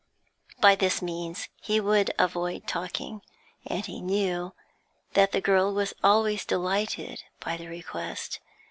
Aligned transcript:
By 0.59 0.73
this 0.73 1.03
means 1.03 1.47
he 1.61 1.79
would 1.79 2.11
avoid 2.17 2.65
talking, 2.67 3.21
and 3.67 3.85
he 3.85 4.01
knew 4.01 4.55
that 5.13 5.31
the 5.31 5.41
girl 5.41 5.71
was 5.75 5.93
always 6.03 6.43
delighted 6.43 7.21
by 7.39 7.55
the 7.55 7.67
request. 7.67 8.39